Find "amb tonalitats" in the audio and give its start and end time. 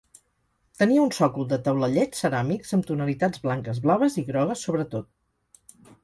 2.77-3.43